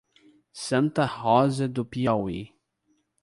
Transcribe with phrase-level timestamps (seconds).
[0.51, 2.51] Santa Rosa do Piauí